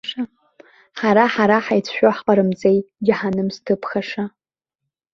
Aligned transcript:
Ҳара-ҳара 0.99 1.57
хаицәшәо 1.65 2.09
ҳҟарымҵеи, 2.15 2.77
џьаҳаным 3.05 3.47
зҭыԥхаша! 3.55 4.23